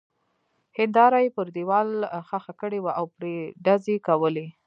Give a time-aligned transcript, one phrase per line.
[0.77, 1.89] هېنداره يې پر دېوال
[2.27, 4.47] ښخه کړې وه او پرې ډزې کولې.